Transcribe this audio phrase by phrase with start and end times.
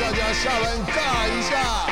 [0.00, 1.86] 大家下班尬一下。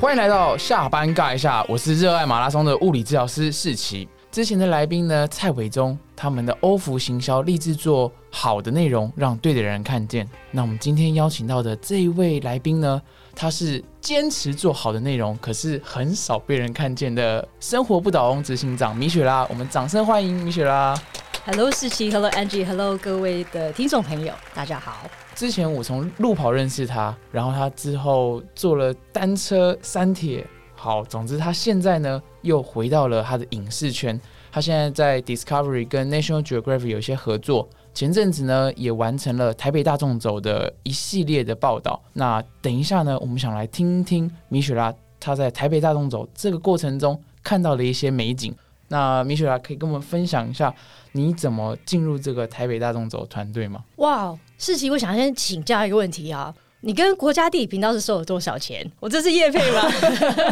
[0.00, 4.08] 欢迎来到下班尬一下，我是热爱马拉松的物理治疗师世奇。
[4.30, 10.26] 之前的来宾呢，蔡伟忠，他们的欧服行销立志做好的内容，让对的人看见。
[10.50, 13.00] 那我们今天邀请到的这一位来宾呢，
[13.36, 19.46] 他是坚持做好的内容，可是很少被人看见的生活不倒翁执行长米雪拉。
[19.50, 20.94] 我们掌声欢迎米雪拉。
[21.44, 25.10] Hello，世奇，Hello Angie，Hello 各位的听众朋友，大家好。
[25.34, 30.46] 之前我从路跑认识他，然后他之后做了单车、三铁。
[30.76, 34.18] 好，总之他现在呢又回到了他的影视圈。
[34.52, 37.68] 他现在在 Discovery 跟 National Geographic 有一些合作。
[37.92, 42.00] 前阵子呢也完成了台北大众走的一系列的报道。
[42.12, 48.54] 那等一下呢，我们想来听听米雪拉她在台北大众走这个过程中看到的一些美景。
[48.92, 50.72] 那米雪拉可以跟我们分享一下
[51.12, 53.82] 你怎么进入这个台北大众走团队吗？
[53.96, 58.86] 哇，世奇，我想先请教一个问题啊，你跟国家地理频道是收了多少钱？
[59.00, 59.80] 我这是业配吗？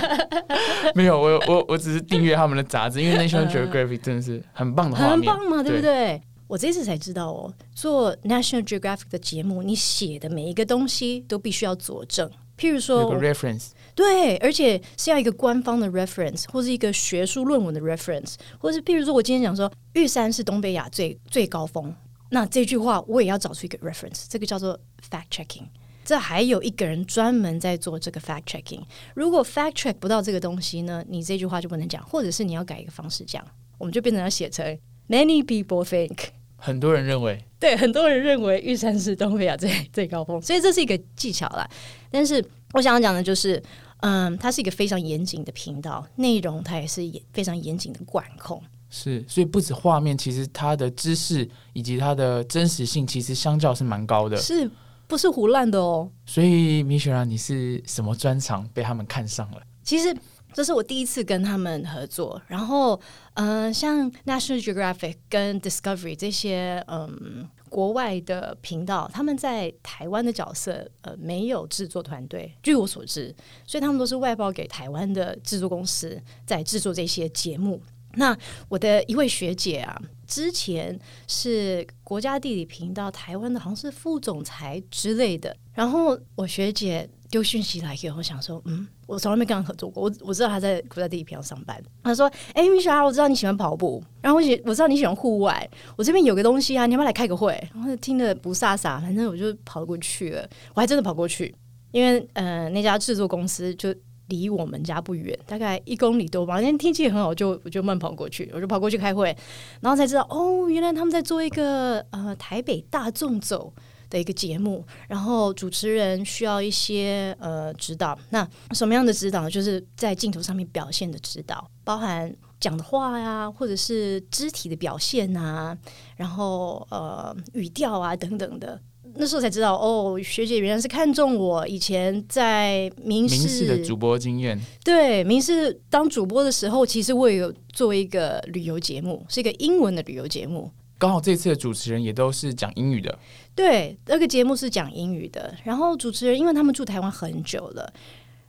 [0.96, 6.20] 没有，我我我只是订阅他们的杂志，因为 National Geographic 真的是很棒的画面，很棒嘛，对不对？
[6.48, 12.28] 我这次才知道哦，做 National Geographic 的节目，你写的每一个东西都必须要佐证。
[12.58, 13.68] 譬如有说个，reference，
[14.00, 21.94] 对，而且是要一个官方的 reference，或是一个学术论文的 reference，或是譬如说，我今天讲说玉山是东北亚最最高峰，
[22.30, 25.64] 那这句话我也要找出一个 reference，这个叫做 fact checking。
[26.02, 28.80] 这还有一个人专门在做这个 fact checking。
[29.14, 34.64] 如果 fact check 不到这个东西呢，你这句话就不能讲，或者是你要改一个方式讲，我们就变成要写成
[35.10, 36.16] many people think。
[36.56, 41.68] 很多人认为对，很多人认为玉山是东北亚最最高峰，所以这是一个技巧啦。
[42.10, 42.42] 但是
[42.72, 43.62] 我想要讲的就是，
[44.00, 48.62] 嗯，它是一个非常严谨的频道，内容它也是也非常严谨的管控。
[48.88, 54.36] 是，所以不止画面，其实它的知识以及它的真实性，其实相较是蛮高的。
[54.36, 54.68] 是
[55.06, 56.10] 不是胡乱的哦？
[56.26, 59.62] 所以米雪拉，你是什么专长被他们看上了？
[59.82, 60.16] 其实
[60.52, 63.00] 这是我第一次跟他们合作，然后，
[63.34, 67.48] 嗯、像 National Geographic 跟 Discovery 这些，嗯。
[67.70, 73.32] 国外的频道，他们在台湾的角色，呃，没有制作团队，据我所知，
[73.64, 77.80] 所以他们都是外包给台湾的制作公司在制作这些节目。
[78.14, 78.36] 那
[78.68, 79.96] 我的一位学姐啊，
[80.26, 85.56] 之前是国家地理频道台湾的，好像是副总裁之类的。
[85.72, 91.80] 然后我学姐丢讯息来给我，想说，嗯，我从来没跟他合作过，我我知道他在国家地理频道上班。
[92.02, 100.48] 他说：“哎、米雪啊，我知道你喜欢跑步，然后我喜我知道你喜欢户外，我这边有个东西啊，你要不要来开个会？”然后听得不飒飒，反正我就跑过去了。
[100.74, 101.54] 我还真的跑过去，
[101.92, 103.94] 因为呃那家制作公司就
[104.26, 106.56] 离我们家不远，大概一公里多吧。
[106.56, 109.36] 那天天气很好，就我就慢跑过去，我就跑过去开会，
[109.80, 113.72] 然后才知道哦，原来他们在做一个呃台北大众走。
[114.10, 118.18] 的一个节目，然后主持人需要一些呃指导。
[118.30, 119.48] 那什么样的指导？
[119.48, 125.76] 就是在镜头上面表现的指导，包含讲的话呀、或者是肢体的表现啊，
[126.16, 128.78] 然后呃语调啊等等的。
[129.16, 140.70] 那时候才知道，哦，学姐原来是看中我以前在民民视视的主播经验，对，民视当主播的时候，其实我也有做一个旅游节目，是一个英文的旅游节目。
[141.00, 143.18] 刚好这次的主持人也都是讲英语的，
[143.54, 147.90] 对，那个节目是讲英语的，然后主持人因为他们住台湾很久了，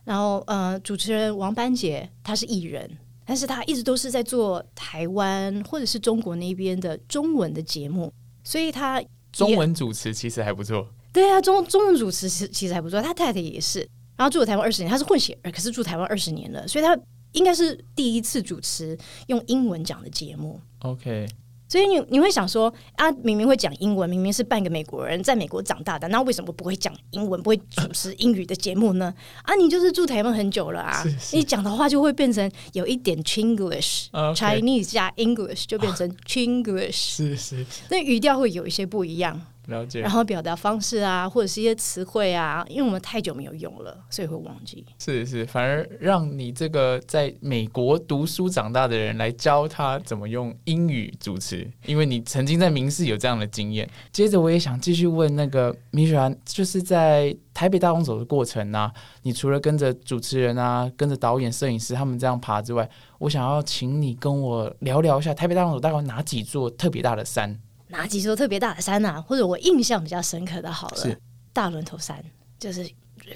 [0.04, 8.12] 然后呃，主持人王班杰他是艺人，但是他一直都是在做台湾或者是中国那边的中文的节目，
[8.44, 9.02] 所以他
[9.32, 10.86] 中文主持其实还不错。
[11.10, 13.78] 对啊，中中文主持其其实还不错，他太太也是，
[14.14, 16.94] 然后住了台湾二十年，他是混血儿，可是住台湾二十年了，所以他
[17.32, 18.98] 应该是第一次主持
[19.28, 20.60] 用英文讲的节目。
[20.80, 21.26] OK，
[21.72, 29.14] 所以你你会想说啊，明明会讲英文，明明是半个美国人，在美国长大的，那为什么不会讲英文，不会主持英语的节目呢？
[29.44, 37.64] 啊，你就是住台湾很久了啊，你讲的话就会变成有一点 Chinglish、啊 OK Chinese 加 English 就变成 Chinglish， 是是。
[37.88, 40.10] 那语调会有一些不一样，了解然。
[40.10, 44.84] 后表达方式啊，或者是一些词汇啊，因为我们太久没有用了，所以会忘记。
[44.98, 53.88] 是是，反而让你这个在美国读书长大的人来教他怎么用英语主持，因为你曾经在明视有这样的经验。
[54.10, 58.92] 接着我也想继续问那个米雪兰，就是在台北大公走的过程啊，
[59.22, 62.88] 你除了跟着主持人啊、跟着导演、摄影师他们这样爬之外，
[63.18, 67.58] 我想要请你跟我聊聊一下台北大公走大概有哪几座特别大的山？
[67.92, 69.20] 哪几座特别大的山啊？
[69.20, 71.16] 或者我印象比较深刻的，好了，
[71.52, 72.24] 大轮头山，
[72.58, 72.82] 就是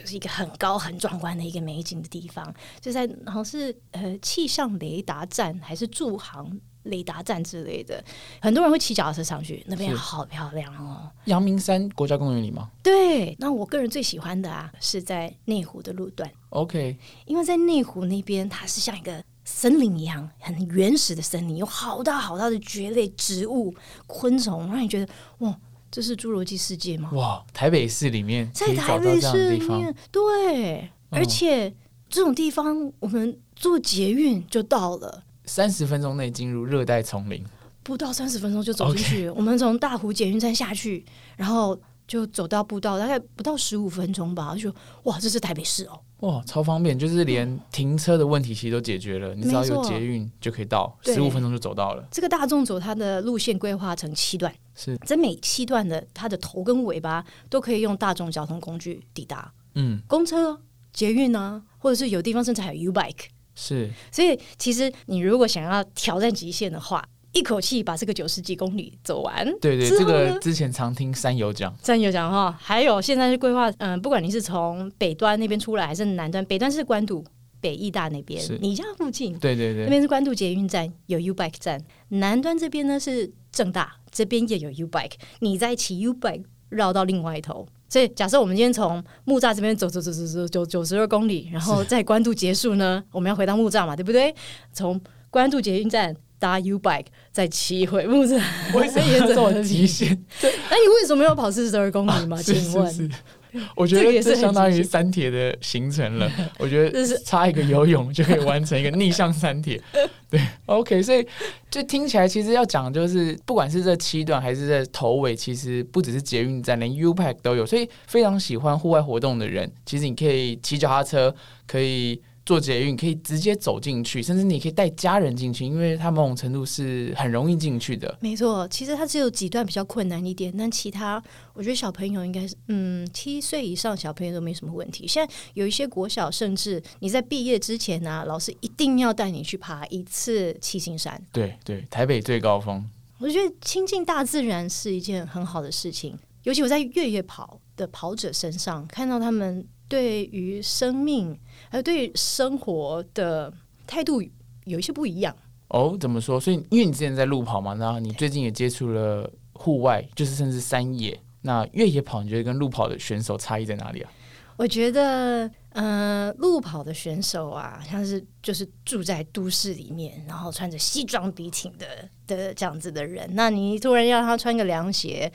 [0.05, 8.03] 是一个很高很壮观的一个美景的地方，就在好像是呃气象雷达站还是驻航雷达站之类的，
[8.41, 11.11] 很多人会骑脚踏车上去，那边好漂亮哦。
[11.26, 23.72] 阳明山国家公园里吗对，那我个人最喜欢的啊，是在内湖的路段，？OK，因为在内湖那边，它是像一个森林一样，很原始的森林，有好大好大的蕨类植物、
[24.08, 25.56] 昆虫，让你觉得哇，
[25.88, 27.10] 这是侏罗纪世界吗？
[27.12, 31.72] 哇，台北市里面在台北市，里面，对，而且
[32.08, 35.22] 这种地方我们坐捷运就到了。
[35.44, 37.43] 三十分钟内进入热带丛林。
[37.84, 41.06] 不到三十分钟就走进去我们从大湖捷运站下去，
[41.37, 41.78] 然后
[42.08, 44.50] 就走到步道，大概不到十五分钟吧。
[44.50, 46.00] 我就哇，这是台北市哦。
[46.20, 52.08] 哇，超方便，就是连停车的问题其实都解决了，你只要有捷运就可以到，十五分钟就走到了。
[52.10, 60.58] 这个大众走它的路线规划成七段，是，这每七段的它的头跟尾巴都可以用大众交通工具抵达，嗯，公车、
[60.90, 63.26] 捷运啊，或者是有地方甚至还有 U bike。
[63.54, 63.90] 是。
[64.10, 77.22] 所以其实你如果想要挑战极限的话，一口气把这个九十几公里走完，对对，这个之前常听山友讲，山友讲哈，还有现在是规划，嗯，不管你是从北端那边出来，还是南端，北端是关渡
[77.60, 81.78] 北艺大那边，你家附近对对对，那边是关渡捷运站，有 U bike 站，
[82.08, 87.68] 南端这边呢是正大，这边也有 U bike，你再骑 U bike 绕到另外一头。
[87.88, 94.34] 所以，假设我们今天从木栅这边走走走走走九九十二公里，然后在关渡结束呢，我们要回到木栅嘛，对不对？
[94.72, 95.00] 从
[95.30, 98.40] 关渡捷运站搭 U bike 再骑回木栅，
[98.74, 100.08] 为什么要这么极限？
[100.42, 102.36] 那你为什么要跑四十二公里嘛？
[102.40, 102.92] 是请问？
[102.92, 106.30] 是是，我觉得也是很得这相当于三铁的行程了。
[106.58, 109.80] 我觉得差一个游泳就可以完成一个逆向三铁。
[110.28, 111.26] 对，OK，所以
[111.70, 117.64] 就听起来其实要讲就是，不管是这七段还是这头尾，其实不只是捷运站，连 U Pack 都有。
[117.64, 121.34] 所以非常喜欢户外活动的人，其实你可以骑脚踏车，
[121.66, 122.20] 可以。
[122.46, 128.16] 坐捷运可以直接走进去，甚至你可以带家人进去，因为它某种程度是很容易进去的。
[128.20, 131.20] 没错，其实它只有几段比较困难一点，但其他
[131.54, 135.08] 我觉得小朋友应该是，嗯，七岁以上小朋友都没什么问题。
[135.08, 141.20] 现在有一些国小，甚至你在毕业之前呢、啊，老师一定要带你去爬一次七星山。
[141.32, 142.88] 对对，台北最高峰，
[143.19, 151.38] 我觉得亲近大自然是一件很好的事情，尤其我在越野跑的跑者身上看到他们对于生命
[151.68, 153.52] 还有对于生活的
[153.86, 154.22] 态度
[154.64, 155.34] 有一些不一样。
[155.68, 156.38] 哦，怎么说？
[156.40, 161.18] 所以因为你之前在路跑嘛，然后你最近也接触了户外，就是甚至山野。
[161.42, 164.10] 那越野跑，你觉得跟路跑的选手差异在哪里啊？
[164.56, 171.87] 我觉得，嗯，路跑的选手啊，像是就是住在都市里面，然后穿着西装笔挺的
[172.26, 175.31] 的这样子的人，那你突然要他穿个凉鞋，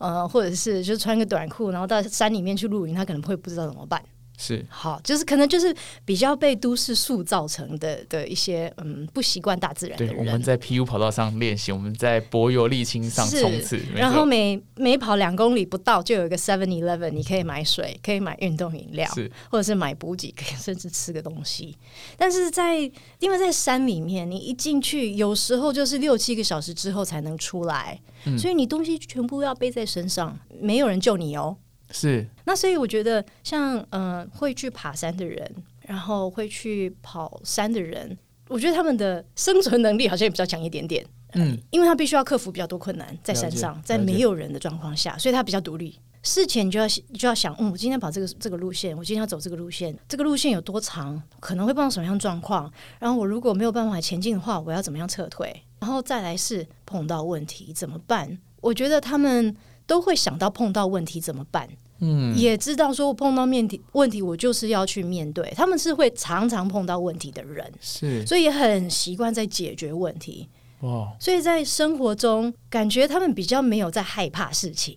[0.00, 4.04] 呃，或者是就穿个短裤，然后到山里面去露营，他可能会不知道怎么办。
[4.38, 10.42] 是好，就是可能就是比较被都市塑造成的的一些嗯不习惯大自然的对，我们。
[10.44, 21.78] 在 PU 跑道上练习，我们在柏油沥青上冲刺，然后每每跑两公里不到，就有一个 Seven Eleven，你可以买水，可以买运动饮料，是或者是买补给，可以甚至吃个东西。
[22.18, 22.78] 但是在
[23.20, 31.56] 因为在山里面，你一进去，有时候就是六七个小时之后才能出来，嗯所以你东西全部要背在身上，没有人救你哦。
[31.90, 35.50] 是那所以我觉得像，呃会去爬山的人，
[35.82, 38.16] 然后会去跑山的人，
[38.48, 41.04] 我觉得他们的生存能力好像也比较强一点点。
[41.36, 45.98] 嗯，因为他必须要克服比较多困难，在山上在没有人的状况下，所以他比较独立。
[46.22, 58.38] 事前你就要就要想，嗯，我今天跑这个这个路线，我今天要走这个路线，这个路线有多长，可能会碰到什么样状况，然后我如果没有办法前进的话，我要怎么样撤退，然后再来是碰到问题怎么办？
[58.60, 59.54] 我觉得他们
[59.86, 61.68] 都会想到碰到问题怎么办，
[62.00, 65.52] 嗯，也知道说我碰到面题问题，我就是要去面对。
[65.56, 70.48] 他们是会常常碰到问题的人，是所以也很习惯在解决问题。
[70.80, 74.94] 哇所以在生活中，感觉他们比较没有在害怕事情。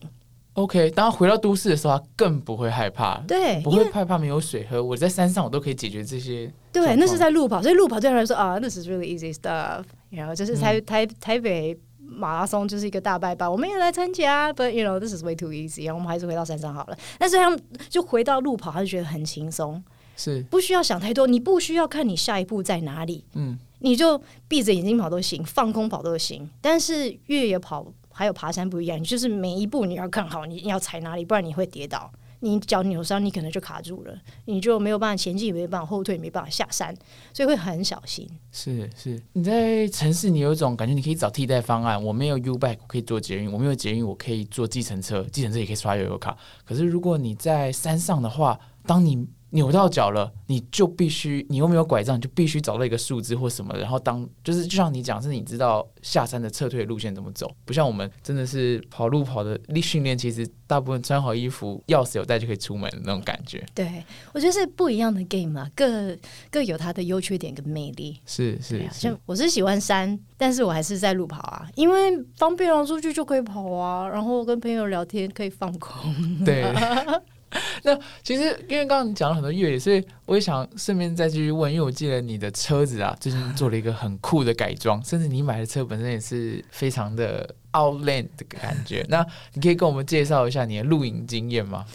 [0.53, 0.89] ，OK。
[0.91, 4.83] 当他回到都市的时候，他更不会害怕，对，不会害怕没有水喝。
[4.83, 6.51] 我在山上，我都可以解决这些。
[6.73, 9.83] 对，那是在路跑，所以路跑对他来说啊，this is really easy stuff。
[10.09, 15.85] 然后就是台、台台北马拉松就是一个大拜拜，我们也来参加，but you know this is way too easy。
[15.85, 16.97] 然后我们还是回到山上好了。
[17.19, 17.59] 但是他们
[17.89, 19.83] 就回到路跑，他就觉得很轻松，
[20.15, 26.49] 是不需要想太多，你不需要看你下一步在哪里，嗯，你就闭着眼睛跑都行，放空跑都行。
[26.61, 32.11] 但是越野跑还有爬山不一样，你就是每一步你要看好，你要踩哪里，不然你会跌倒。
[32.39, 34.15] 你脚扭伤，你可能就卡住了，
[34.45, 36.95] 你就没有办法前进，没有办法后退，没办法下山，
[37.33, 38.29] 所以会很小心。
[38.51, 42.01] 是是，你在城市，你有一种感觉，你可以找替代方案。
[42.01, 46.37] 我没有 U bike，我可以坐捷运；我没有捷运，我可以坐计程车，计程车也可以刷悠游卡。
[46.63, 63.65] 可是如果你在山上的话，当你扭到脚了，你就必须，你又没有拐杖，你就必须找到一个树枝或什么，然后当就是就像你讲，是你知道下山的撤退路线怎么走，不像我们真的是跑路跑的训练，其实大部分穿好衣服，钥匙有带就可以出门的那种感觉。
[63.73, 66.15] 对，我觉得是不一样的 game 嘛，各
[66.51, 68.21] 各有它的优缺点跟魅力。
[68.27, 76.13] 是是，像我是喜欢山，但是我还是在路跑啊，因为方便啊，出去就可以跑啊，然后跟朋友聊天可以放空。
[76.45, 76.63] 对。
[77.83, 89.05] 那其实因为刚刚你讲了很多越野，所以我也想顺便再继续问，因为我记得你的车子啊，最近做了一个很酷的改装，甚至你买的车本身也是非常的 outland 的感觉。
[89.09, 91.85] 那你可以跟我们介绍一下你的露营经验吗？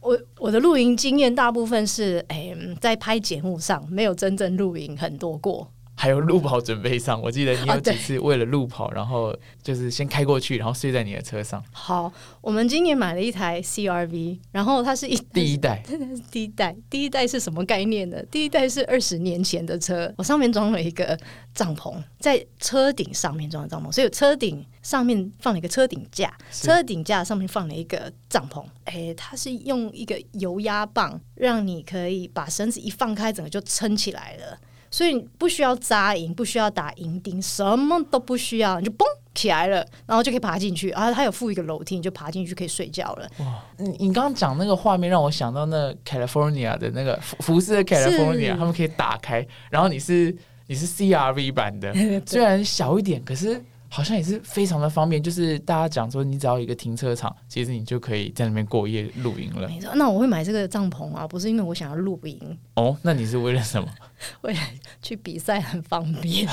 [0.00, 5.70] 我我的露营经验大部分是哎，在拍节目上，没有真正露营很多过。
[5.96, 11.62] 还有路跑准备上， 我记得你有几次为了路跑，然后就是先开过去，然后睡在你的车上。
[11.72, 15.82] 好，我们今年买了一台 CRV，然后它是一 第一代，
[16.30, 18.22] 第一代，第一代是什么概念呢？
[18.30, 21.18] 第一代是二十年前的车，我上面装了一个
[21.54, 28.64] 帐篷，在车顶上面装的帐篷，所以车顶上面放了一个车顶架，车顶架上面放了一个帐篷。
[28.84, 34.58] 哎，它是用一个油压棒，让你可以把绳子一放开，整个就撑起来了。
[34.94, 39.02] 所以不需要扎营，不需要打营钉，什么都不需要，你就嘣
[39.34, 40.90] 起来了，然后就可以爬进去。
[40.90, 43.28] 然后它有附一个楼梯，你就爬进去可以睡觉了。
[43.38, 43.60] 哇！
[43.78, 50.32] 你你刚刚讲那个画面让我想到那 California 的那个福福斯的 California，他们可以打开，然后你是
[50.68, 51.92] 你是 CRV 版的，
[52.24, 53.60] 虽然小一点，可是。
[53.94, 59.68] 好像也是非常的方便，就是大家讲说，你只要一个停车场，其实你就可以在那边过夜露营了。
[59.68, 63.88] 没错，那我会买这个帐篷啊，不是因为我想要露营哦，那你是为了什么？
[64.42, 64.58] 为了
[65.00, 66.48] 去比赛很方便。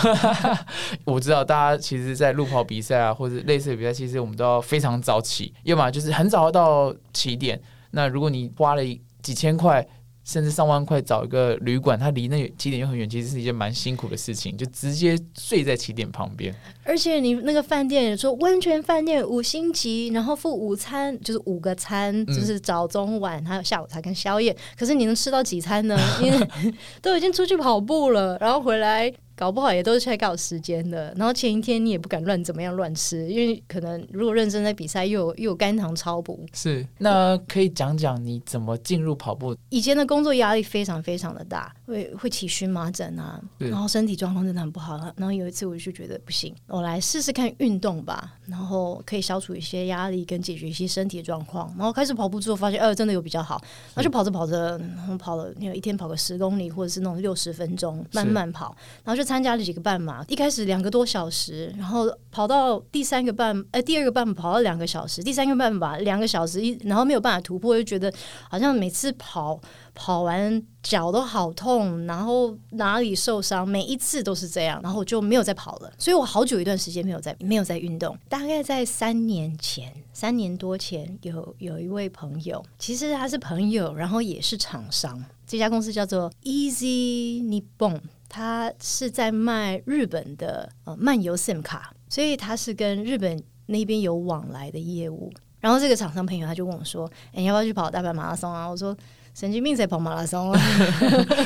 [1.04, 7.60] 我知道大家其实，在路跑比赛啊，或者类似的比赛，其实我们都要非常早起，要么就是很早到起点。
[7.90, 8.84] 那如果你花了
[9.24, 9.88] 几千块。
[10.24, 16.54] 甚至上万块找一个旅馆，它离那起点又很远，其实是一件蛮辛苦的事情，就直接睡在起点旁边。
[16.84, 24.56] 而且你那个饭店说温泉饭店五星级，然后付午餐，就是五个餐，就是早中晚还有下午茶跟宵夜。
[24.78, 25.98] 可是你能吃到几餐呢？
[26.22, 26.48] 因为
[27.02, 29.12] 都已经出去跑步了，然后回来。
[29.42, 36.46] 搞不好也都是 check out 时间的，然后前一天你也不敢乱怎么样乱吃，因为可能如果认真在比赛，又有又有肝糖超补。
[36.54, 39.58] 是，那可以讲讲你怎么进入跑步？
[39.70, 44.96] 以前的工作压力非常非常的大，会会起荨麻疹啊，然后身体状况真的很不好。
[45.16, 51.74] 然后有一次我就觉得不行，我来试试看运动吧，然后可以消除一些压力跟解决一些身体的状况。
[51.76, 53.60] 然后开始跑步之后，发现呃真的有比较好，
[53.96, 59.31] 然后就跑着跑着，然后跑了有一天跑个十公里，或者是那种六十分钟慢慢跑，然后就。
[59.32, 68.14] 参加了几个半马，一开始两个多小时，然后跑到第三个半，呃，第二个半跑到两个小时，第三个半马两个小时一，然后没有办法突破，就觉得
[68.50, 69.58] 好像每次跑
[69.94, 75.90] 跑完脚都好痛，然后哪里受伤，每一次都是这样，然后我就没有再跑了。
[75.98, 88.02] 所以我好久一段时间没有在没有在运动，大概在三年前，三年多前有有一位朋友，其实他是朋友，然后也是厂商，这家公司叫做 Easy Nippon。
[88.34, 95.30] 他是在卖日本的呃漫游 SIM 卡，所以他是跟日本那边有往来的业务。
[95.60, 98.96] 然后这个厂商朋友他就问我说：“哎，你要不要去跑大阪马拉松啊？”我说
[99.36, 100.60] ：“神经病才跑马拉松啊！”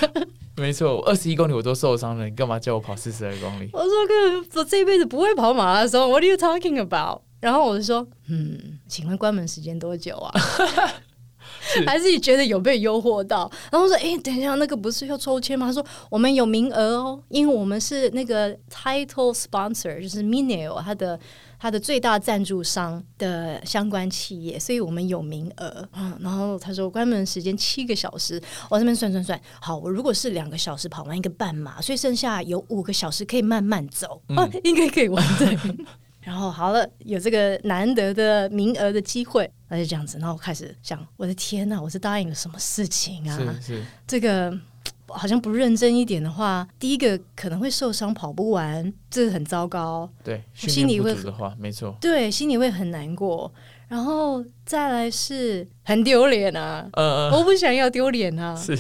[0.57, 3.67] 没错，二十一公里我都受伤了，你干嘛叫我跑四十二公里？
[3.73, 6.07] 我说：“哥，我这辈子不会跑马拉松。
[6.07, 7.21] ”What are you talking about？
[7.39, 10.31] 然后我就说：“嗯，请问关门时间多久啊？”
[11.85, 13.51] 还是你觉得有被诱惑到？
[13.71, 21.19] 然后说：“哎，等一下，那个不是要抽签吗？”他说：“我们有名额哦，因为我们是那个 title sponsor，就是 Mineo 它的
[21.59, 35.85] 它的最大赞助商的相关企业，所以我们有名额。”嗯，然后他说：“关门时间七个小时。”我这边算算算，好，我如果是两个小时跑完一个半马，所以剩下有五个小时可以慢慢走，啊，应该可以完成。
[36.25, 40.17] 然后好了，有这个难得的名额的机会，那就这样子。
[40.17, 43.37] 然后开始想，我的天呐，我是答应了什么事情啊？
[43.61, 44.51] 是是，这个
[45.05, 50.09] 好像不认真一点的话，第一个可能会受伤，跑不完，这很糟糕。
[50.23, 51.95] 对，心里会的话，没错。
[52.01, 53.53] 对，心里会很难过。
[53.87, 58.55] 然后再来是很丢脸啊，呃，我不想要丢脸啊。
[58.55, 58.75] 是，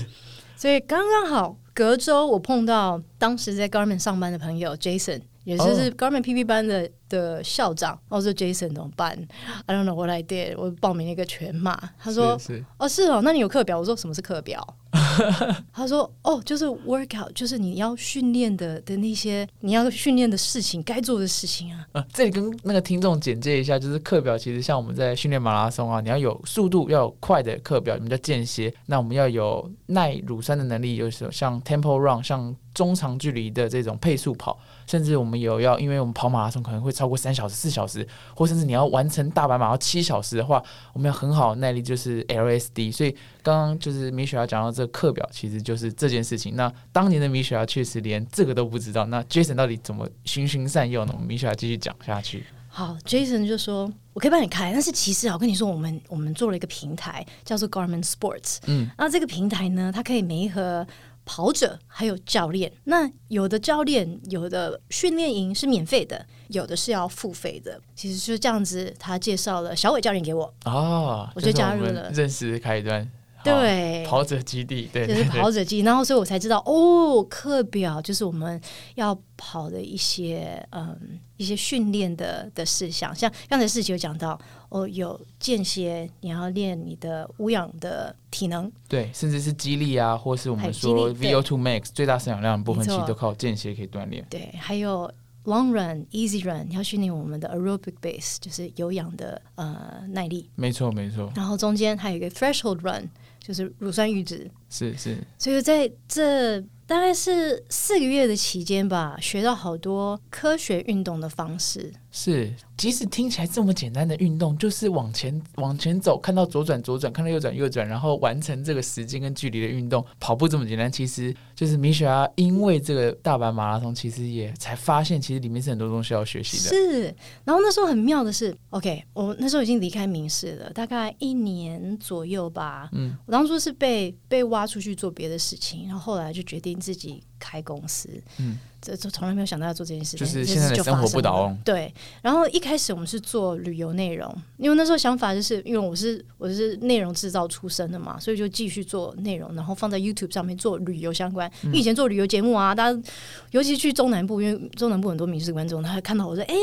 [0.57, 5.21] 所以刚刚好，隔周我碰到当时在 Garmin 上班的朋友 Jason。
[5.45, 9.17] 也就是 Garmin PP 班的的校长，我说 Jason 怎么办
[9.65, 10.55] ？I don't know what I did。
[10.57, 12.39] 我报名了一个全马，他说
[12.77, 13.79] 哦是哦，那你有课表？
[13.79, 14.65] 我说什么是课表？
[15.73, 21.85] 他说：“哦，就是 workout，就是你要训练的的那些你要训练的事情，该做的事情啊。
[21.91, 28.73] 呃，这里跟那个听众简介一下，就是课表其实像我们在训练马拉松啊，你要有速度，要有快的课表，你们叫间歇。
[28.85, 34.57] 那我们要有耐乳酸的能力，有时候像 tempo run，像中长距离的这种配速跑。”
[34.87, 40.61] 甚至我们有要，因为我们跑马拉松可能会超过三小时、四小时，或甚至你要完成大白马要七小时的话，
[40.93, 42.91] 我们要很好的耐力，就是 LSD。
[42.91, 46.55] 所以刚刚就是米雪要讲到这个课表，其实就是这件事情。
[46.55, 49.05] 那当年的米雪确实连这个都不知道。
[49.05, 51.11] 那 Jason 到底怎么循循善诱呢？
[51.13, 52.45] 我们米雪继续讲下去。
[52.67, 58.57] 好，Jason 就说：“我可以帮你开，但是其实啊，我跟你说，我们我们做了一个平台，叫做 Garmin Sports。
[58.67, 60.85] 嗯，那这个平台呢，它可以每一盒。”
[61.27, 67.79] 跑者还有教练，那有的教练有的训练营是免费的，有的是要付费的。
[67.95, 73.09] 其实就这样子，他介绍了小伟教练给我哦，我就加入了，认识开端。
[73.43, 75.83] 对，跑者基地，对，就是跑者基地。
[75.83, 78.59] 然后，所以我才知道，哦，课表就是我们
[78.95, 80.97] 要跑的一些，嗯，
[81.37, 83.13] 一些训练的的事项。
[83.13, 84.35] 像刚才事情有讲到，
[84.69, 94.25] 哦，有间歇，你要练你的无氧的体能，对，甚至是肌力啊，或是我们说 VO2 max 最大摄氧量的部分，其实都靠间歇可以锻炼。
[94.27, 95.07] 对，还有
[95.45, 100.49] long run、easy run，你要训练我们的 aerobic base，就是有氧的呃耐力。
[100.55, 101.31] 没错，没错。
[101.35, 103.09] 然后中间还有一个 threshold run。
[103.45, 111.93] 就是乳酸阈值，是是，所以在这大概是四个月的期间吧，学到好多科学运动的方式。
[112.17, 126.69] 是，即使听起来这么简单的运动，就是往前往前走，看到左转左转，看到右转右转，然后完成这个时间跟距离的运动，跑步这么简单，其实就是米雪啊，因为这个大阪马拉松，其实也才发现，其实里面是很多东西要学习的。
[126.69, 127.01] 是，
[127.43, 132.87] 然后那时候很妙的是，OK，我那时候已经离开民事了，大概一年左右吧。
[132.93, 138.09] 嗯，我当初是被被挖出去做别的事情，然后后来就决定自己开公司。
[138.39, 138.57] 嗯。
[138.81, 141.57] 这就从来没有想到要做这件事情，就是现在的生活不倒翁。
[141.65, 151.51] 对，然后一开始我们是做旅游内容，因为那时候想法就是，因为我是我是内容制造出身的嘛，所以就继续做内容，然后放在 YouTube 上面做旅游相关。
[151.73, 153.01] 以前做旅游节目啊，大家
[153.49, 156.53] 尤其去中南部，因为中南部很多民事观众，他会看到我说：“哎，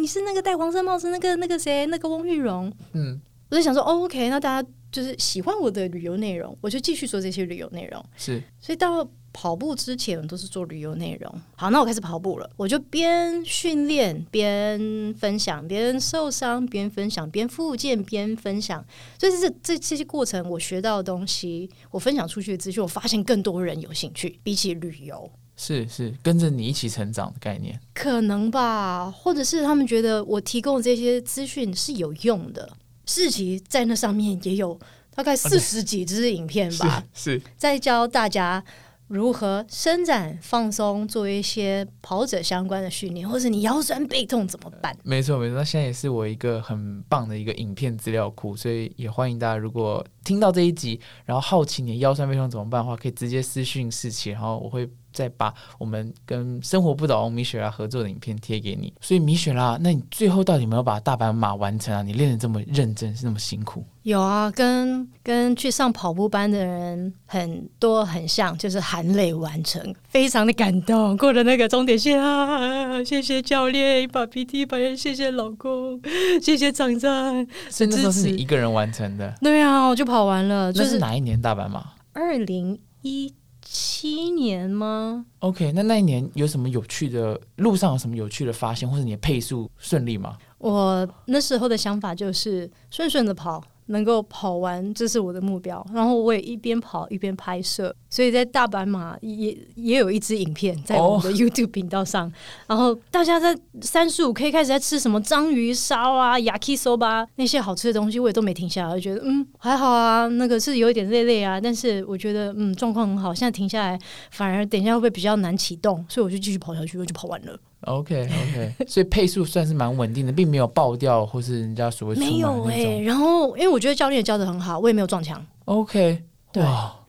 [0.00, 8.04] 你是那个戴黄色帽子那个那个谁，那个翁玉荣。”嗯，我就想说，OK，那大家就是喜欢我的旅游内容，我就继续做这些旅游内容。
[8.16, 9.06] 是，所以到。
[9.38, 14.80] 跑步之前都是做旅游内容，好，那我开始跑步了，我就边训练边
[15.12, 18.82] 分享，边受伤边分享，边复健边分享，
[19.20, 26.14] 所以这这这些过程我学到的东西，我分享出去的资讯，我发现更多人有兴趣，比起旅游，是是。
[26.22, 32.72] 跟着你一起成长的概念，可能吧，或者是他们觉得我提供这些资讯是有用的，
[33.06, 34.78] 事情在那上面也有
[35.14, 38.62] 大概四十几支影片吧，是在教大家。
[39.08, 44.92] 如何伸展、放松，做一些跑者相关的训练，或者你腰酸背痛怎么办？
[45.04, 45.56] 没错，没错。
[45.56, 54.90] 那现在也是我一个很棒的一个影片资料库，所以也欢迎大家，如果听到这一集，然后好奇你腰酸背痛怎么办的话，可以直接私讯事情，然后我会。
[55.16, 62.02] 再把我们跟生活不倒翁米雪拉合作的影片贴给你，所以米雪拉，那你最后到底有没有把大白马完成啊？
[62.02, 63.82] 你练的这么认真，是那么辛苦？
[64.02, 73.02] 有啊，跟跟去上跑步班的人很多很像，就是含泪完成，非常的感动，过了那个终点线啊！
[73.02, 75.98] 谢谢教练，一把鼻涕一把眼谢谢老公，
[76.42, 79.34] 谢谢厂长，所以那时候是你一个人完成的？
[79.40, 80.70] 对啊，我就跑完了。
[80.70, 81.84] 这是哪一年大白马？
[82.12, 83.34] 二零一。
[83.68, 90.38] 七年吗？OK，那那一年有什么有趣的路上有什么有趣的发现，或者你的配速顺利吗？
[90.58, 93.62] 我那时候的想法就是顺顺的跑。
[93.86, 95.84] 能够跑完，这是我的目标。
[95.92, 102.32] 然后我也一边跑一边拍摄，所以在大阪马也也有一支影片在我们的 YouTube 频道上。
[102.66, 110.26] 然后大家在三十五 K 开始在吃什么章鱼烧啊、yakisoba 那些好吃的东西，我也都没停下来，就觉得嗯还好啊。
[110.28, 113.32] 那个是有一点累累啊，但是我觉得嗯状况很好。
[113.32, 113.98] 现在停下来
[114.30, 116.04] 反而等一下会不会比较难启动？
[116.08, 117.58] 所以我就继续跑下去，我就跑完了。
[117.86, 122.98] OK OK， 所以配速算是蛮稳定的，并没有爆掉或是人家所谓没有哎。
[123.00, 125.44] 然后因为我觉得教练教的很好，我也没有撞墙。
[125.64, 126.22] OK，
[126.52, 126.62] 对，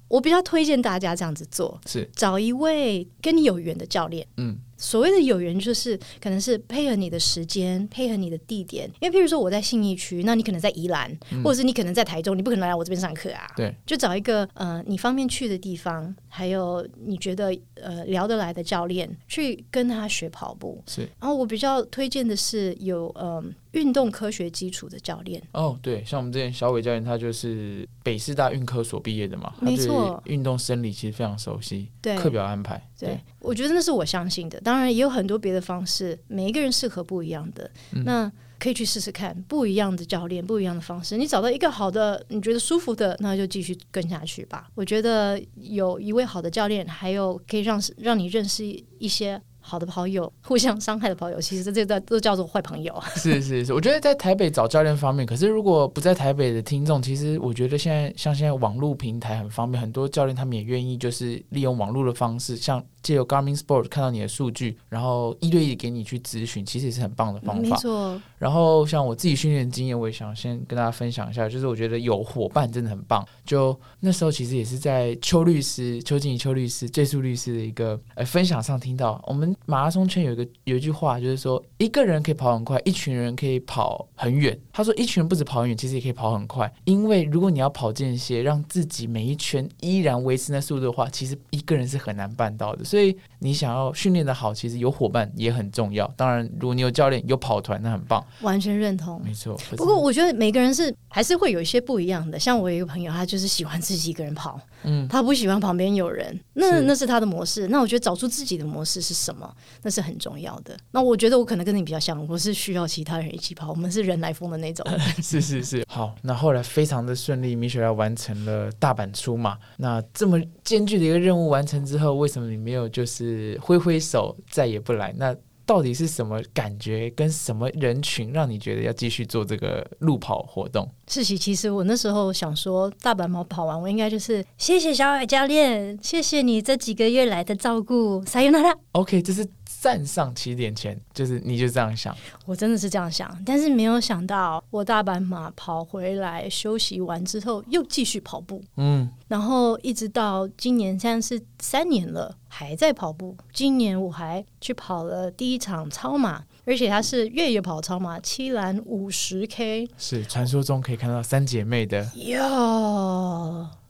[0.08, 4.26] 我比较推荐大家这样子做，是找一位跟你有缘的教练。
[4.38, 8.90] 嗯，所谓的有缘，就是可能是配合你的时间，配合你的地点。
[9.02, 11.12] 因为譬如说我在信义区，那你可能在宜兰，
[11.44, 13.48] 或者是你可能在台中，你不可能来我这边上课啊。
[13.56, 20.82] 对，就找一个呃你方便去的地方，还有你觉得呃聊得来的教练去跟他学跑步。
[20.88, 25.42] 是，然后我比较推荐的是有呃运动科学基础的教练。
[25.54, 34.60] 哦，对，像我们之前小伟教练，他就是北师大运科所毕业的嘛，没错运动生理其实非常熟悉，对课表安排，对，我觉得那是我相信的。
[34.62, 37.70] 当然，也有很多别的方式，每一个人适合不一样的。
[37.94, 41.16] 嗯那可以去试试看不一样的教练，不一样的方式。
[41.16, 44.68] 你找到一个好的，你觉得舒服的，那就继续跟下去吧。
[44.74, 48.66] 我觉得有一位好的教练，还有可以让让你认识
[48.98, 52.96] 一些好的跑友， 互相伤害的跑友，其实这都都叫做坏朋友。
[53.16, 67.76] 是是是，我觉得在台北找教练方面，可是如果不在台北的听众，其实我觉得现在像现在网络平台很方便，很多教练他们也愿意就是利用网络的方式，像借由 Garmin Sport 看到你的数据，然后一对一给你去咨询，其实也是很棒的方法没法。
[67.78, 73.26] 错，然后像我自己训练的经验，我也想先跟大家分享一下，就是我觉得有伙伴真的很棒。
[73.46, 84.58] 就那时候其实也是在邱律师、邱静怡邱律师、最速律师的一个呃分享上听到，我们马拉松圈有一个有一句话，就是说一个人可以跑很快，一群人可以跑很远。
[84.72, 92.84] 他说一群人不止跑很远，其实也可以跑很快，因为如果你要跑间歇，让自己每一圈依然维持那速度的话，其实一个人是很难办到的。
[92.84, 96.08] 所以你想要训练的好，其实有伙伴也很重要。
[96.16, 98.24] 当然，如果你有教练、有跑团，那很棒。
[98.42, 99.22] 完全认同。
[99.24, 102.40] 没错，不过我觉得每个人是还是会有一些不一样的。
[102.40, 107.68] 像我有一个朋友，他就是喜欢自己一个人跑，嗯，他不喜欢旁边有人，那是那是他的模式。
[107.68, 109.47] 那我觉得找出自己的模式是什么，
[109.82, 110.78] 那是很重要的。
[110.92, 114.86] 那我觉得我可能跟你比较像，我是需要其他人一起跑，我们是人来疯的那种。
[115.22, 119.58] 是是是，好，那后来非常的顺利，米雪要完成了大阪出马。
[119.78, 125.14] 那这么艰巨的一个任务完成之后，为什么你没有就是挥挥手再也不来？
[125.18, 130.90] 那到底是什么感觉跟什么人群让你觉得要继续做这个路跑活动？
[131.10, 138.76] 世奇，其实我那时候想说，大阪跑跑完，我应该就是谢谢小矮教练，谢谢你这几个月来的照顾，撒由那拉。
[138.92, 139.48] OK，这是
[139.82, 142.16] 站上起点前，就是你就这样想，
[142.46, 148.62] 我真的是这样想，但是没有想到，我大阪马跑回来休息完之后，又继续跑步。
[148.76, 153.38] 嗯，然后一直到今年，现在是三年了，还在跑步。
[153.54, 159.88] 今年我还去跑了第一场超马，而且它是越野跑超马，七栏五十 K。
[159.98, 162.42] 是传说中可以看到三姐妹的，哟，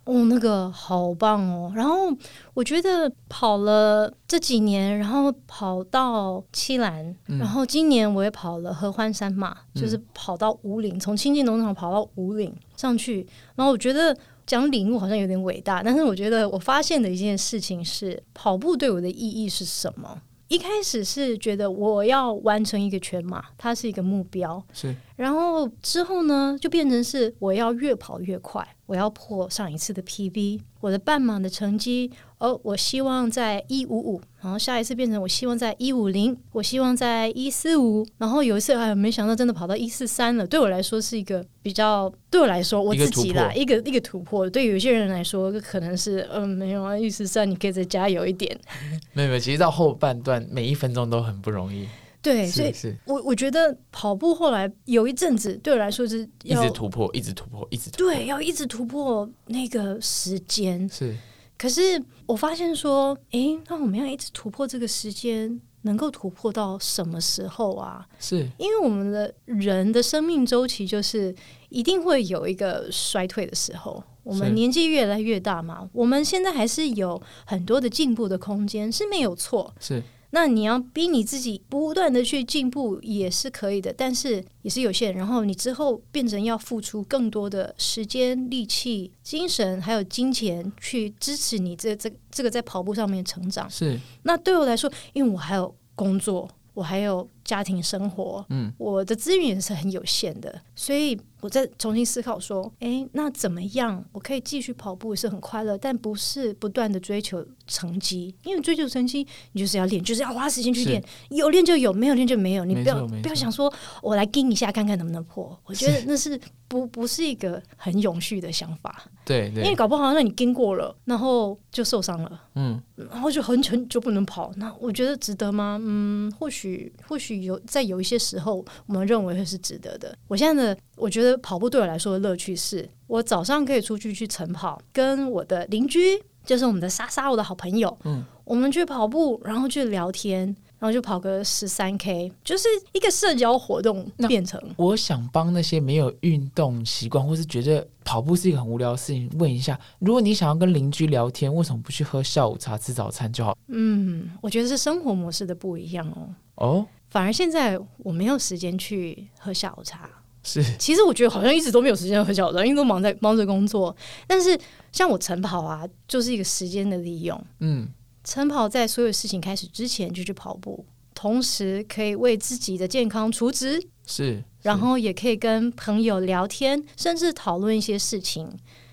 [0.03, 1.71] 哦，那个好棒哦！
[1.75, 2.09] 然后
[2.53, 13.27] 我觉得跑了这几年，然后跑到七兰，嗯然后今年我也跑了合欢山马，就是跑到五岭，从清境农场跑到五岭上去。
[13.55, 14.15] 然后我觉得
[14.45, 20.21] 讲领悟好像有点伟大，但是我觉得我发现的一件事情是，跑步对我的意义是什么？
[20.47, 24.95] 一开始是觉得我要完成一个全马，它是一个目标，是。
[25.15, 48.55] 然后之后呢，就变成是我要越跑越快，我要破上一次的 PB，我的半马的成绩，哦，我希望在一五五，然后下一次变成我希望在一五零，我希望在一四五，然后有一次哎，没想到真的跑到一四三了，对我来说是一个比较，对我来说我自己啦一个一个突破，对有些人来说可能是嗯没有啊一四三，你可以再加油一点，
[49.13, 51.87] 没有没有，其实到后半段每一分钟都很不容易，
[52.21, 52.71] 对，所以
[53.05, 60.87] 我我觉得跑步后来有一阵子对我来说是一要直突破，一直突破，一直突破，对，要一直突破那个时间。
[60.87, 61.15] 是
[61.57, 68.05] 可是我发现说，诶，那我们要一直突破这个时间，能够突破到什么时候啊？
[68.19, 71.33] 是因为我们的人的生命周期就是
[71.69, 74.03] 一定会有一个衰退的时候。
[74.23, 79.73] 我们年纪越来越大嘛，我们现在还是有很多的进步的空间，是没有错。
[79.79, 85.13] 是那你要逼你自己不断的去进步也是可以的，但是也是有限。
[85.13, 93.69] 然后你之后变成要付出更多的时间、力气、精神还有金钱去支持你这这这个在跑步上面成长。
[93.69, 122.41] 是那对我来说，因为我还有工作，我还有家庭生活，嗯，我的资源也是很有限的，所以我再重新思考说，诶，那怎么样我可以继续跑步是很快乐，但不是不断的追求成绩，因为追求成绩，你就是要练，就是要花时间去练，有练就有，没有练就没有，你不要不要想说我来盯一下看看能不能破，我觉得那是不不是一个很永续的想法，对对，因为搞不好让你经过了，然后就受伤了。
[122.55, 125.79] 嗯，然后就很很就不能跑，那我觉得值得吗？
[125.81, 130.13] 嗯，或许或许有在有一些时候，我们认为会是值得的。
[130.27, 140.55] 我现在的我觉得跑步对我来说的乐趣是，我早上可以出去去晨跑，跟我的邻居，就是我们的莎莎，我的好朋友，嗯，我们去跑步，然后去聊天。
[140.79, 144.61] 然后就跑个十三 K，就是一个社交活动那变成。
[144.77, 153.57] 我想帮那些没有运动习惯，或是觉得跑步是一个很无聊的事情，问一下：如果你想要跟邻居聊天，为什么不去喝下午茶、吃早餐就好？
[153.67, 156.29] 嗯，我觉得是生活模式的不一样哦。
[156.55, 160.09] 哦，反而现在我没有时间去喝下午茶。
[160.43, 163.93] 是其实我觉得好像一直都没有时间喝下午茶，因为都忙在忙着工作。
[164.25, 164.57] 但是
[164.93, 167.43] 像我晨跑啊，就是一个时间的利用。
[167.59, 167.85] 嗯，
[168.27, 170.85] 晨跑在所有事情开始之前就去跑步，
[171.15, 178.45] 同时可以为自己的健康除职，是，然后也可以跟朋友聊天，甚至讨论一些事情。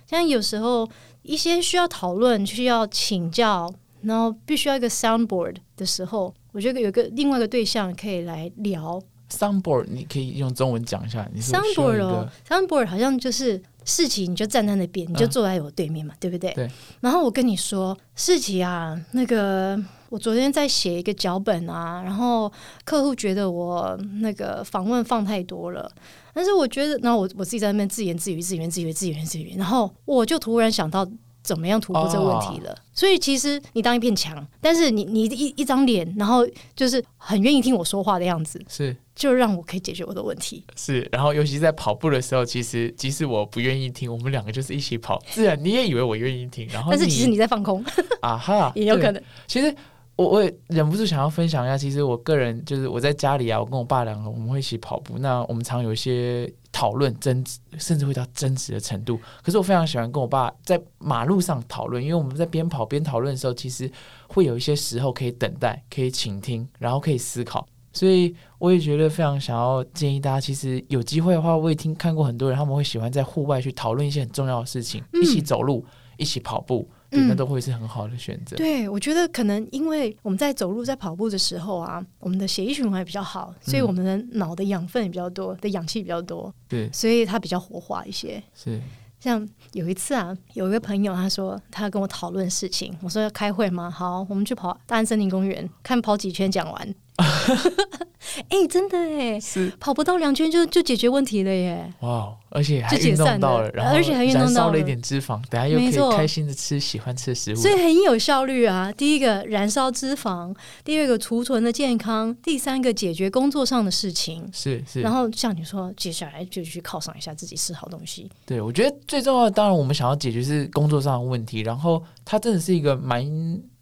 [0.06, 0.88] 像有时候
[1.22, 3.68] 一些需要讨论、需要请教，
[4.02, 9.02] 然后必须要一个 soundboard 的时候，我觉得有个另外一个对象可以来聊。
[9.28, 11.28] soundboard，你可以用中文讲一下。
[11.34, 16.52] 你是 soundboard 一哦，soundboard 好像就是事情，你就站在那边，你就坐在我对面嘛，对不对？
[16.54, 16.70] 对。
[17.00, 22.52] 然后我跟你说，事情啊，那个我昨天在写一个脚本啊，然后
[22.84, 25.90] 客户觉得我那个访问放太多了，
[26.32, 31.06] 但是我觉得，然后我我自己在那边自言自语、自言自语、自言自语，然后我就突然想到。
[31.44, 32.74] 怎么样突破这个问题了？
[32.94, 36.38] 所以其实你当一片墙，但是你你一一张脸，然后
[36.74, 40.64] 就是很愿意听我说话的样子，是就让我可以解决我的问题。
[40.76, 47.84] 是，然后尤其在跑步的时候，其实即使我不愿意听，我们两个就是一起跑，自然你也以为我愿意听，然后但是其实你在放空，
[48.20, 49.22] 啊哈 也有可能。
[49.46, 49.74] 其实
[50.16, 59.18] 我我也忍不住想要分享一下，其实我个人就是我在家里啊，我跟我爸两个我们会一起跑步，那我们常有一些讨论争执，甚至会到争执的程度。
[59.42, 63.90] 可是我非常喜欢跟我爸在马路上讨论，因为我们在边跑边讨论的时候，其实
[64.28, 67.66] 会有一些时候可以等待，可以倾听，然后可以思考。
[67.94, 75.82] 所以我也觉得非常想要建议大家，其实有机会的话，我也听看过很多人他们会喜欢在户外去讨论一些很重要的事情，一起走路，
[76.18, 78.56] 一起跑步，那都会是很好的选择。
[78.56, 83.86] 对，我觉得可能因为我们在走路、在跑步的时候啊，我们的血液循环也比较好，所以嗯。
[83.86, 88.42] 我们的脑的养分也比较多，的氧气比较多，对，所以它比较活化一些。
[88.52, 88.80] 是
[89.24, 93.90] 像有一次啊，有一个朋友他说他要跟我讨论事情，我说要开会吗？
[93.90, 96.94] 好，我们去跑大安森林公园，看跑几圈讲完。
[98.48, 101.92] 哎、真的哎，是，跑不到两圈就就解决问题了耶。
[102.00, 107.56] 哇，而且还运动到了，然后而且还运动到了一点脂肪，等下又可以开心的吃喜欢吃的食物。
[107.56, 108.92] 所以很有效率啊！
[108.92, 114.48] 第一个燃烧脂肪，第二个储存的健康，第三个解决工作上的事情。
[114.52, 118.30] 是是，然后像你说，接下来就去犒赏一下自己，吃好东西。
[118.46, 123.24] 对我觉得最重要的，当然我们想要解决是工作上的问题，然后它真的是一个蛮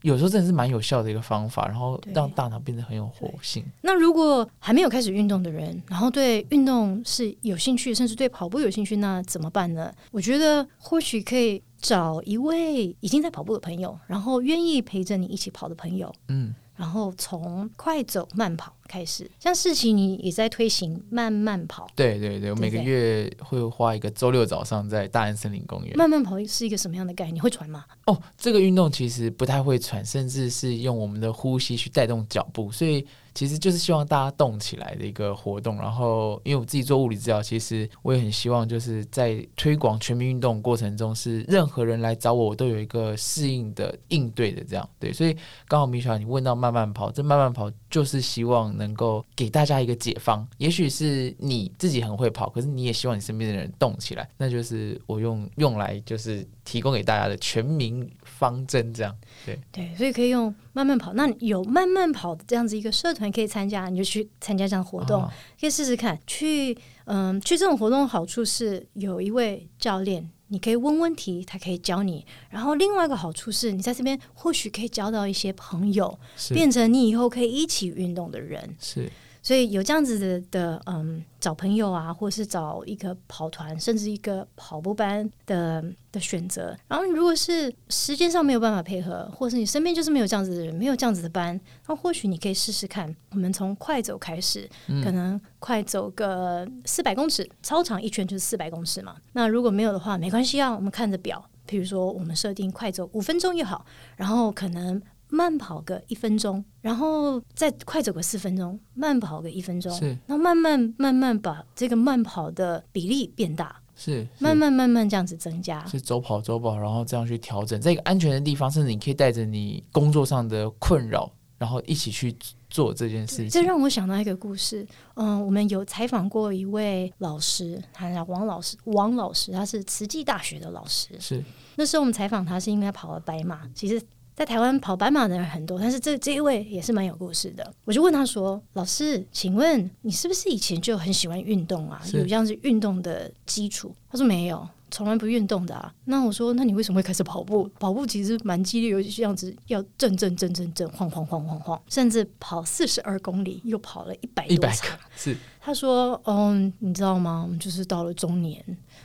[0.03, 3.65] 有时候真的是蛮有效的一个方法，然后让大脑变得很有活性。
[3.81, 9.93] 那如果还没有开始运动的人，然后对运动是有兴趣，甚至对跑步有兴趣，那怎么办呢？
[10.11, 19.31] 我觉得或许可以找一位已经在跑步的朋友，然后愿意陪着你一起跑的朋友，嗯，然后从快走慢跑开始。
[19.38, 25.97] 像事情你也在推行慢慢跑，对对对，我每个月会花一个周六早上在大安森林公园。
[25.97, 27.42] 慢慢跑是一个什么样的概念？
[27.42, 27.85] 会喘吗？
[28.07, 35.77] 哦，这个运动其实不太会喘，甚至是用我们的呼吸去带动脚步，所以其实就是希望大家动起来的一个活动。
[35.77, 44.88] 然后，因为我自己做物理治疗，其实我也很希望就是在推广全民运动过程中，是任何人来找我，我都有一个适应的应对的这样。
[44.99, 45.35] 对，所以
[45.66, 50.45] 刚好米小你问到慢慢跑，这慢慢跑就是希望能够给大家一个解放。
[50.57, 59.15] 也许是你自己很会跑，可是你也希望你身边的人动起来，那就是我用用来就是提供给大家的全民方针这样。
[59.47, 61.13] 对对，所以可以用慢慢跑。
[61.13, 66.19] 那有慢慢跑的这样子一个社团可以参加，你就去参加这样活动，啊可以试试看。
[66.27, 72.27] 去嗯，去这种活动的好处是有一位教练，你可以问问题，他可以教你。
[72.51, 76.19] 然后另外一个好处是，你在这边或许可以交到一些朋友，
[76.51, 78.77] 变成你以后可以一起运动的人。
[78.79, 79.11] 是
[79.43, 86.77] 所以有这样子的的嗯，找朋友啊，或是找一个跑团，甚至一个跑步班的的选择。
[86.87, 93.15] 然后，如果是时间上没有办法配合，或是你身边就是没有这样子的人，没有这样子的班，那或许你可以试试看。
[93.31, 94.69] 我们从快走开始，
[95.03, 99.17] 可能快走个四百公尺，操场一圈就是四百公尺嘛。
[99.33, 101.45] 那如果没有的话，没关系啊，我们看着表。
[101.65, 105.01] 比如说，我们设定快走五分钟也好，然后可能
[105.33, 115.83] 慢跑个一分钟，然后再快走个四分钟，慢跑个一分钟，是然后慢慢慢慢把这个慢跑的比例变大，是慢慢慢慢这样子增加。
[115.87, 122.37] 是走跑走跑，然后这样去调整，在一个安全的地方，甚至你可以带着你工作上的困扰，然后一起去
[122.68, 123.62] 做这件事情这。
[123.62, 131.18] 让我想到一个故事，嗯，我们有采访过一位老师，他叫王老师，王老师，他是慈济大学的老师。
[131.18, 131.42] 是
[131.77, 133.99] 那时候我们采访他是因为他跑了白马，其实
[134.35, 137.73] 在台湾跑斑马的人很多，但是这这一位也是蛮有故事的。
[137.85, 142.01] 我就问他说：“老师，请问你是不是以前就很喜欢运动啊？
[142.12, 147.69] 有这样子运动的基础？”他说：“没有。”从来不运动的啊，那我说，那你为什么会开始跑步？
[147.81, 154.89] 跑步其实蛮激烈，尤其这样子要震震震震震，晃晃晃晃晃，甚至跑四十二公里，又跑了一百一百个。
[155.17, 157.41] 是他说：“嗯，你知道吗？
[157.43, 158.63] 我们就是到了中年，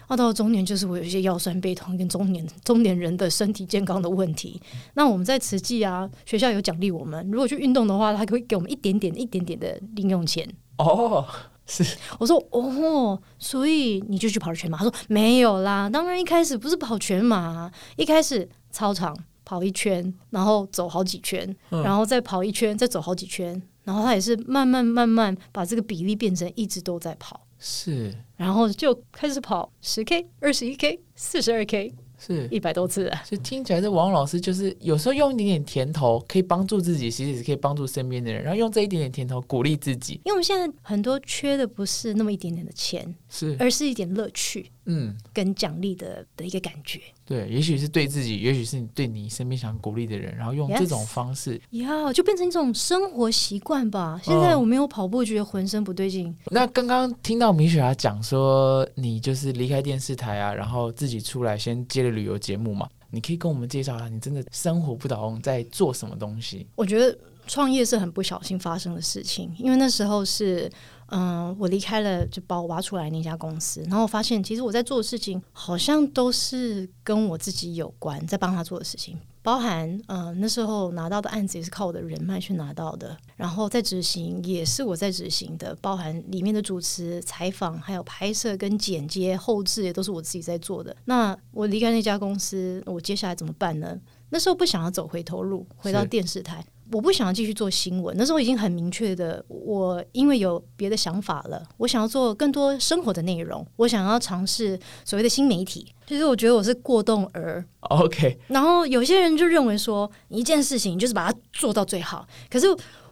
[0.07, 4.59] 啊，到了中年就是我有一些腰酸背痛跟中年中年人的身体健康的问题。
[4.95, 10.47] 那我们在慈济啊，学校有奖励我们，如果去运动的话，他会给我们一点点、一点点的零用钱。
[10.77, 11.25] 哦，
[11.67, 14.77] 是我说哦，所以你就去跑了全马？
[14.77, 32.47] 他说没有啦，当然一开始不是跑全马，一开始操场跑一圈，然后走好几圈，嗯然后再跑一圈，再走好几圈，然后他也是慢慢慢慢把这个比例变成一直都在跑。”是然后就开始跑十 K、二十一 K、四十二 K，是。
[32.51, 33.21] 一百多次了。
[33.23, 40.13] 所以听起来，这王老师就是有时候用一点点甜头，可以帮助自己，其实也是可以帮助身边的人，然后用这一点点甜头鼓励自己。
[40.25, 46.99] 因为我们现在很多缺的不是那么一点点的钱，是，而是一点乐趣嗯，跟奖励的的一个感觉。
[47.25, 51.61] 对，也许是对自己，也许是你对你身边想鼓励的人，然后用这种方式。
[51.71, 54.19] 呀就变成一种生活习惯吧。
[54.23, 56.35] 现在我没有跑步，觉得浑身不对劲。
[56.47, 66.65] 那刚刚听到米雪儿讲说，你就是离开电视台啊，然后自己出来先接了旅游节目嘛，你可以跟我们介绍一下你真的生活不倒翁在做什么东西？
[66.75, 70.71] 我觉得创业是很不小心发生的事情，因为那时候是，
[71.09, 90.95] 嗯、我离开了就把我挖出来那家公司，然后我发现其实我在做的事情好像都是跟我自己有关，在帮他做的事情，包含嗯、呃那时候拿到的案子也是靠我的人脉去拿到的，然后在执行也是我在执行的，包含里面的主持、采访，还有拍摄跟剪接、后置也都是我自己在做的。
[91.05, 93.97] 那我离开那家公司，我接下来怎么办呢？
[94.29, 96.65] 那时候不想要走回头路，回到电视台。
[96.91, 105.93] 我不想要继续做新闻，那时候已经很明确的，我因为有别的想法了，我想要做更多生活的内容，我想要尝试所谓的新媒体。
[106.05, 112.25] 其实我觉得我是过动儿，OK，然后有些人就认为说，一件事情就是把它做到最好。
[112.49, 112.67] 可是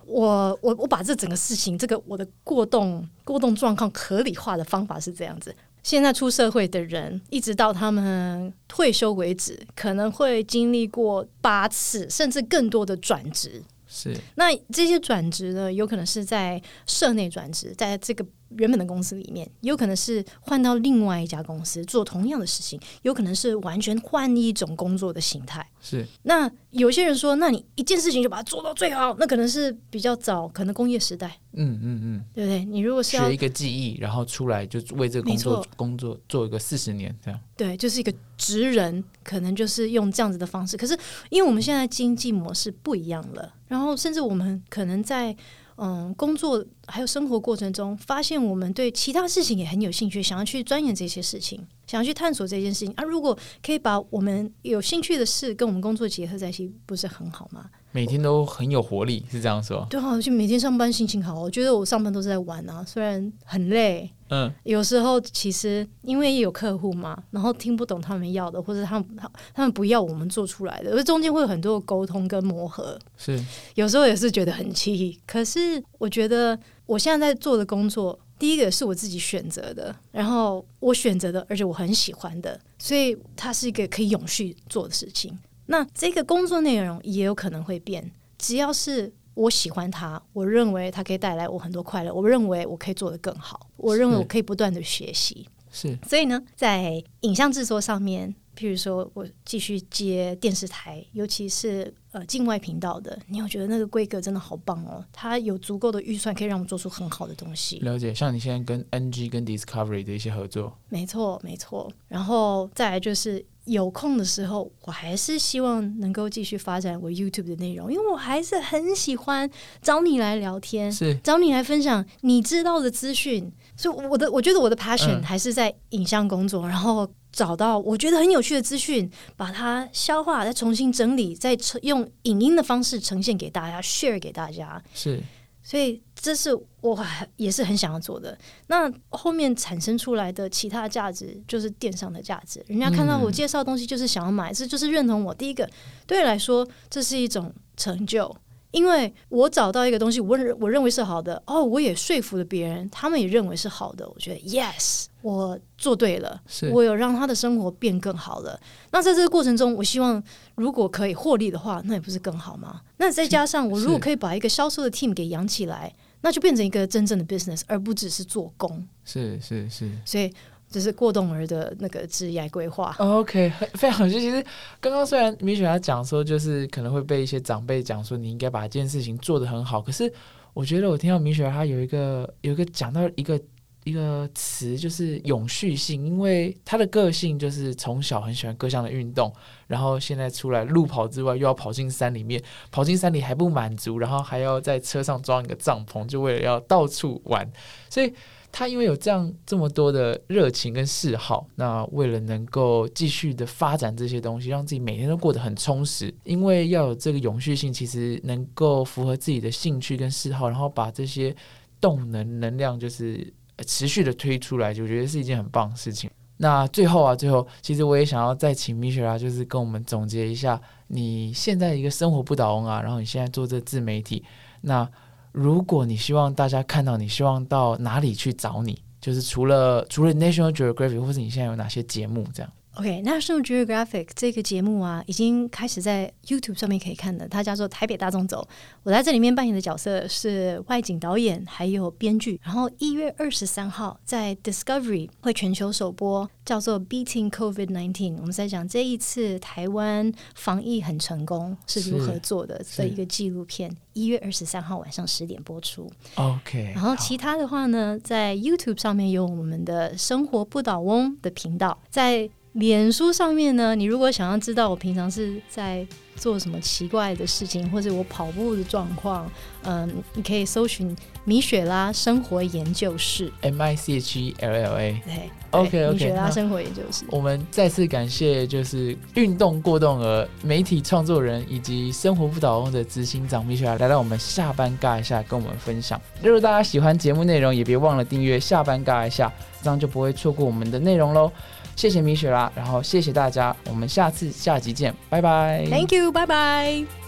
[0.06, 5.54] 我我我把这整个事情，这个我的过动过动状况合理化的方法是这样子。
[5.86, 13.62] 现在出社会的人，一直到他们退休为止，可能会经历过八次甚至更多的转职。
[13.88, 18.26] 是那这些转职呢，有可能是在社内转职，在这个
[18.58, 25.65] 原本的公司里面，有可能是换到另外一家公司做同样的事情，有可能是完全换一种工作的形态。
[25.82, 32.65] 是那有些人说，那你一件事情就把它做到最好，那可能是比较早，可能工业时代，嗯嗯嗯，对不对？
[32.65, 37.39] 你如果是要学一个技艺，然后出来就为这个工作工作做一个四十年这样。
[37.56, 40.76] 对，就是一个职人，可能就是用这样子的方式。
[40.76, 40.98] 可是，
[41.30, 45.36] 因为我们现在经济模式不一样了，然后甚至我们可能在
[45.78, 53.04] 嗯工作还有生活过程中，发现我们对其他事情也很有兴趣，想要去钻研这些事情，想要去探索这件事情啊。
[53.04, 57.70] 如果可以把我们有兴趣的事跟我们工作结合在一起，不是很好吗？
[57.92, 59.86] 每天都很有活力，是这样说。
[59.90, 73.40] 对啊，就每天上班心情好，我觉得我上班都是在玩啊，虽然很累，嗯，有时候其实因为有客户嘛，然后听不懂他们要的，或者他们他他们不要我们做出来的，而中间会有很多的沟通跟磨合，是
[73.76, 75.20] 有时候也是觉得很气。
[75.28, 85.38] 可是我觉得我现在在做的工作，第一个是我自己选择的，然后我选择的，而且我很喜欢的，所以它是一个可以永续做的事情。
[85.68, 95.48] 那这个工作内容也有可能会变，只要是我喜欢它，我认为它可以带来我很多快乐，我认为我可以做得更好，我认为我可以不断的学习。
[95.76, 107.80] 是所以呢，在影像制作上面，譬如说我继续接电视台，尤其是呃境外频道的，你有觉得那个规格真的好棒哦，它有足够的预算可以让我们做出很好的东西。
[107.80, 108.14] 了解。
[108.14, 111.92] 像你现在跟 NG 跟 Discovery 的一些合作，没错，没错。
[112.08, 119.50] 然后再来就是有空的时候，我还是希望能够继续发展我 YouTube 的内容，因为我还是很喜欢
[119.82, 123.52] 找你来聊天，是找你来分享你知道的资讯。
[123.76, 134.82] 所以我的我觉得我的 passion 嗯还是在影像工作，然后找到我觉得很有趣的资讯，把它消化，再重新整理，再用影音的方式呈现给大家，share 给大家。
[134.94, 135.22] 是
[135.62, 138.38] 所以这是我还也是很想要做的。
[138.68, 142.64] 那后面产生出来的其他价值，就是电商的价值。
[142.68, 145.34] 人家看到我介绍的东西，就是想要买，这就是认同我。
[145.34, 145.68] 第一个，
[146.06, 148.34] 对你来说，这是一种成就，
[148.76, 156.42] 因为我找到一个东西，我认我认为是好的，哦，我也说服了别人，他们也认为是好的，我觉得 yes，我做对了，
[156.74, 158.60] 我有让他的生活变更好了。
[158.92, 160.22] 那在这个过程中，我希望
[160.56, 162.82] 如果可以获利的话，那也不是更好吗？
[162.98, 168.86] 那再加上我如果可以把一个销售的 team 给养起来，那就变成一个真正的 business，而不只是做工。
[169.06, 169.90] 是是是。
[170.04, 170.34] 所以
[170.70, 172.94] 就是过动儿的那个职业规划。
[173.00, 174.20] OK，非常有趣。
[174.20, 174.44] 其实
[174.82, 180.12] 刚刚虽然米雪儿讲说，就是可能会被一些长辈讲说你应该把这件事情做得很好，可是
[180.54, 183.40] 我觉得我听到米雪儿她有一个有一个讲到一个
[183.86, 189.32] 一个词，就是永续性，因为她的个性就是从小很喜欢各项的运动，
[189.68, 192.42] 然后现在出来路跑之外，又要跑进山里面，
[192.72, 197.50] 跑进山里还不满足，然后还要在车上装一个帐篷，就为了要到处玩，
[197.90, 198.12] 所以。
[198.58, 211.35] 他因为有这样这么多的热情跟嗜好，那为了能够继续的发展这些东西，让自己每天都过得很充实，因为要有这个永续性，其实能够符合自己的兴趣跟嗜好，然后把这些
[211.81, 213.29] 动能能量就是
[213.67, 216.10] 持续的推出来，就我觉得是一件很棒的事情。
[216.37, 224.23] 那最后啊，最后其实我也想要再请米雪啊，就是跟我们总结一下你现在一个生活不倒翁啊，然后你现在做这自媒体，
[224.62, 224.89] 那
[225.36, 228.81] 如果你希望大家看到你，希望到哪里去找你？
[229.02, 232.50] 就是除了除了 National Geographic，或是你现在有哪些节目这样？
[232.76, 238.46] OK，National、Geographic 这个节目啊，已经开始在 YouTube 上面可以看的，它叫做《台北大众走》。
[238.84, 242.40] 我在这里面扮演的角色是外景导演，还有编剧。
[242.44, 247.94] 然后一月二十三号在 Discovery 会全球首播，叫做《Beating COVID-19》。
[248.17, 253.73] 我们在讲这一次台湾防疫很成功是如何做的是的一个纪录片。
[253.94, 255.90] 一月二十三号晚上十点播出。
[256.15, 265.85] OK，然后其他的话呢，在 YouTube 上面有我们的生活不倒翁的频道，在脸书上面呢，你如果想要知道我平常是在
[266.15, 269.29] 做什么奇怪的事情，或者我跑步的状况，
[269.63, 270.95] 嗯，你可以搜寻
[271.25, 275.01] 米雪拉生活研究室，M I C H E L L A。
[275.03, 277.03] 对 OK，OK，米雪拉生活研究室。
[277.10, 285.99] 我们再次感谢就是运动过动儿媒体创作人以及生活不倒翁的执行长米雪拉来到我们下班尬一下跟我们分享。
[286.23, 289.29] 如果大家喜欢节目内容，也别忘了订阅下班尬一下，
[289.62, 291.29] 这样就不会错过我们的内容喽。
[291.76, 295.65] 谢谢米雪啦，然后谢谢大家，我们下次下集见，拜拜。
[295.69, 297.04] Thank you，拜拜。